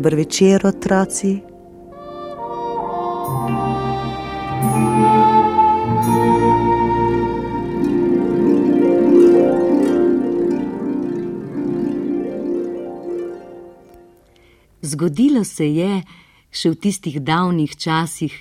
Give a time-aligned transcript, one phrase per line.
[0.00, 1.40] Dober večer, otroci.
[14.80, 16.02] Zgodilo se je
[16.48, 18.32] še v tistih davnih časih,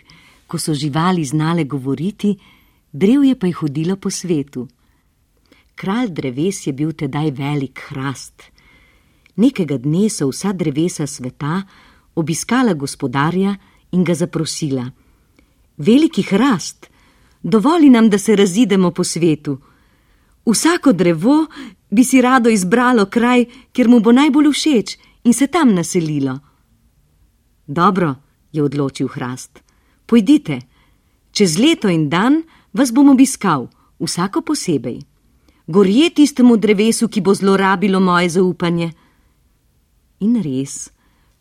[0.48, 2.38] ko so živali znale govoriti,
[2.94, 4.64] drevje pa je hodilo po svetu.
[5.76, 8.48] Kralj dreves je bil tedaj velik hrast.
[9.39, 11.61] Nekega dne so vsa drevesa sveta
[12.16, 13.55] obiskala gospodarja
[13.91, 14.85] in ga zaprosila:
[15.77, 16.89] Veliki hrast,
[17.44, 19.58] dovoli nam, da se razidemo po svetu.
[20.45, 21.45] Vsako drevo
[21.89, 26.39] bi si rado izbralo kraj, kjer mu bo najbolj všeč in se tam naselilo.
[27.67, 28.16] Dobro,
[28.52, 29.59] je odločil hrast.
[30.05, 30.59] Pojdite,
[31.31, 33.67] čez leto in dan vas bom obiskal,
[33.99, 34.99] vsako posebej.
[35.67, 38.92] Gorje tistemu drevesu, ki bo zlorabilo moje zaupanje.
[40.20, 40.89] In res,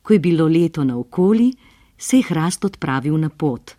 [0.03, 1.53] ko je bilo leto naokoli,
[1.98, 3.75] se je hrast odpravil na pot.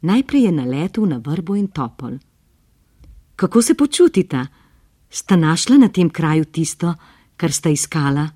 [0.00, 2.18] Najprej je naletel na vrbo in topol.
[3.36, 4.46] Kako se počutita?
[5.10, 6.94] Sta našla na tem kraju tisto,
[7.36, 8.28] kar sta iskala?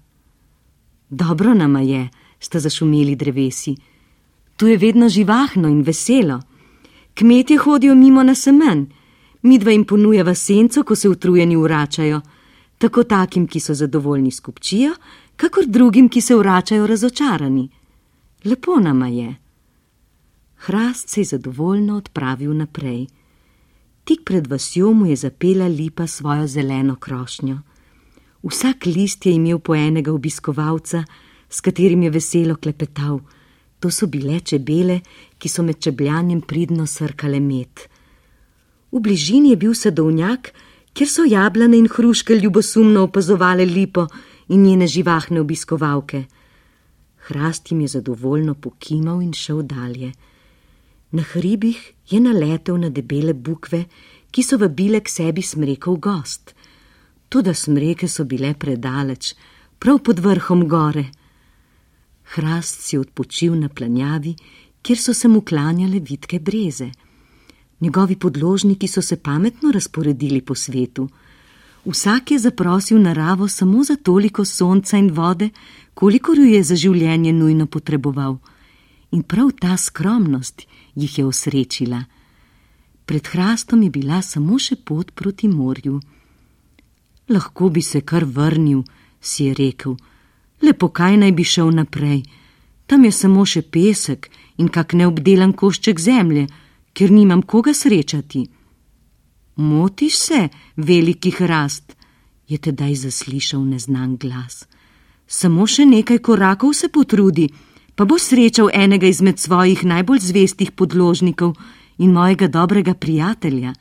[1.10, 2.08] Dobro nama je,
[2.40, 3.76] sta zašumeli drevesi.
[4.56, 6.40] Tu je vedno živahno in veselo.
[7.14, 8.86] Kmetje hodijo mimo na semen,
[9.42, 12.20] midva jim ponujava senco, ko se utrujeni vračajo,
[12.78, 14.94] tako takim, ki so zadovoljni s kupčijo,
[15.36, 17.68] kakor drugim, ki se vračajo razočarani.
[18.44, 19.34] Lepo nama je.
[20.56, 23.06] Hrast se je zadovoljno odpravil naprej.
[24.04, 27.58] Tik pred vasjo mu je zapela lipa svojo zeleno krošnjo.
[28.42, 31.04] Vsak list je imel po enega obiskovalca,
[31.48, 33.20] s katerim je veselo klepetal.
[33.80, 35.00] To so bile čebele,
[35.38, 37.80] ki so med čebljanjem pridno srkale med.
[38.92, 40.52] V bližini je bil sadovnjak,
[40.92, 44.06] kjer so jablane in hruške ljubosumno opazovale lipo
[44.52, 46.24] in njene živahne obiskovalke.
[47.26, 50.12] Hrast jim je zadovoljno pokimal in šel dalje.
[51.10, 53.84] Na hribih je naletel na debele bukve,
[54.30, 56.54] ki so vabile k sebi smrekov gost.
[57.28, 59.34] Tudi smreke so bile predaleč,
[59.78, 61.04] prav pod vrhom gore.
[62.34, 64.34] Hrast si odpočil na planjavi,
[64.82, 66.90] kjer so se mu klanjale vitke breze.
[67.80, 71.08] Njegovi podložniki so se pametno razporedili po svetu.
[71.84, 75.50] Vsak je zaprosil naravo samo za toliko sonca in vode,
[75.94, 78.38] kolikor jo je za življenje nujno potreboval.
[79.10, 80.62] In prav ta skromnost
[80.94, 82.04] jih je osrečila.
[83.04, 86.00] Pred hrastom je bila samo še pot proti morju.
[87.28, 88.84] Lahko bi se kar vrnil,
[89.20, 89.96] si je rekel,
[90.62, 92.22] lepo kaj naj bi šel naprej.
[92.86, 96.46] Tam je samo še pesek in kak neobdelan košček zemlje,
[96.94, 98.46] ker nimam koga srečati.
[99.56, 101.96] Motiš se, veliki hrast,
[102.48, 104.66] je tedaj zaslišal neznan glas.
[105.26, 107.48] Samo še nekaj korakov se potrudi,
[107.94, 111.54] pa bo srečal enega izmed svojih najbolj zvestih podložnikov
[111.98, 113.74] in mojega dobrega prijatelja.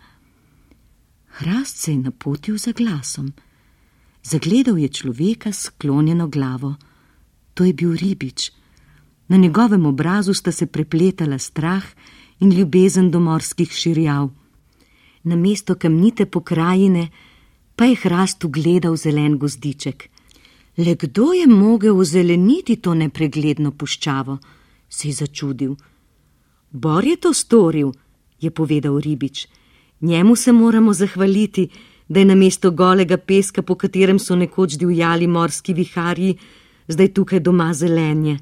[1.39, 3.31] Hrast se je napotil za glasom.
[4.23, 6.75] Zagledal je človeka s sklonjeno glavo.
[7.53, 8.51] To je bil ribič.
[9.27, 11.83] Na njegovem obrazu sta se prepletala strah
[12.39, 14.29] in ljubezen do morskih širjav.
[15.23, 17.09] Na mesto kamnite pokrajine
[17.75, 20.09] pa je hrast ugledal zelen gozdiček.
[20.77, 24.39] Le kdo je mogel ozeleniti to nepregledno puščavo?
[24.89, 25.75] se je začudil.
[26.71, 27.91] Bor je to storil,
[28.39, 29.47] je povedal ribič.
[30.01, 31.69] Njemu se moramo zahvaliti,
[32.09, 36.35] da je na mesto golega peska, po katerem so nekoč divjali morski viharji,
[36.87, 38.39] zdaj tukaj doma zelenje.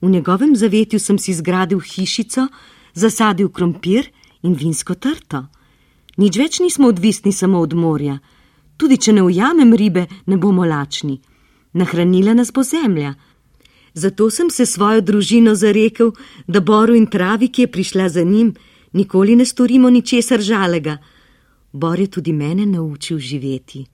[0.00, 2.48] V njegovem zavetju sem si zgradil hišico,
[2.94, 4.10] zasadil krompir
[4.42, 5.46] in vinsko trto.
[6.18, 8.18] Nič več nismo odvisni samo od morja.
[8.76, 11.20] Tudi če ne ujamem ribe, ne bomo lačni
[11.72, 13.14] nahranila nas bo zemlja.
[13.94, 16.12] Zato sem se svojo družino zarekel,
[16.46, 18.54] da boru in travi, ki je prišla za njim,
[18.92, 20.98] nikoli ne storimo ničesar žalega.
[21.72, 23.86] Bor je tudi mene naučil živeti.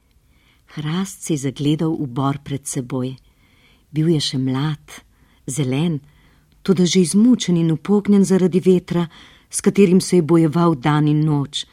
[0.74, 3.14] Hrast se je zagledal v bor pred seboj.
[3.90, 5.00] Bil je še mlad,
[5.46, 6.00] zelen,
[6.62, 9.06] tudi že izmučen in upognjen zaradi vetra,
[9.50, 11.64] s katerim se je bojeval dan in noč.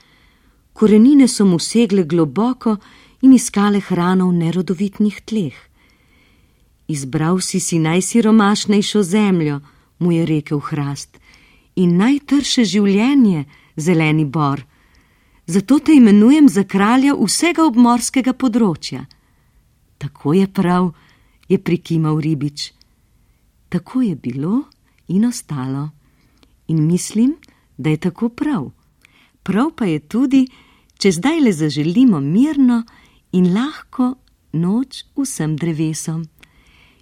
[0.73, 2.77] Korenine so mu segle globoko
[3.21, 5.57] in iskale hrano v nerodovitnih tleh.
[6.88, 9.59] Izbral si si najsiromašnejšo zemljo,
[10.00, 11.19] mu je rekel hrast,
[11.75, 13.45] in najtrše življenje,
[13.77, 14.65] zeleni bor.
[15.47, 19.06] Zato te imenujem za kralja vsega obmorskega področja.
[20.01, 20.91] Tako je prav,
[21.47, 22.71] je prikimal ribič.
[23.69, 24.63] Tako je bilo
[25.07, 25.89] in ostalo.
[26.68, 27.35] In mislim,
[27.77, 28.71] da je tako prav.
[29.43, 30.45] Prav pa je tudi,
[30.99, 32.83] če zdaj le zaželimo mirno
[33.31, 34.15] in lahko
[34.53, 36.27] noč vsem drevesom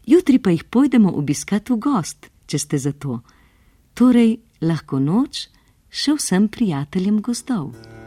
[0.09, 3.21] jutri pa jih pojdemo obiskat v gost, če ste za to.
[3.93, 5.47] Torej, lahko noč
[5.89, 7.98] še vsem prijateljem gozdov.